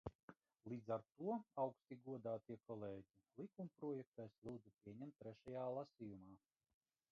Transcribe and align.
Līdz 0.71 0.87
ar 0.95 1.03
to, 1.19 1.35
augsti 1.63 1.97
godātie 2.07 2.57
kolēģi, 2.71 3.05
likumprojektu 3.43 4.25
es 4.27 4.41
lūdzu 4.49 4.75
pieņemt 4.81 5.21
trešajā 5.23 5.71
lasījumā. 5.79 6.45